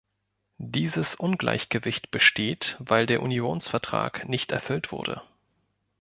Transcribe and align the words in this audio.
Dieses 0.57 1.13
Ungleichgewicht 1.13 2.09
besteht, 2.09 2.75
weil 2.79 3.05
der 3.05 3.21
Unionsvertrag 3.21 4.27
nicht 4.27 4.51
erfüllt 4.51 4.91
wurde. 4.91 5.21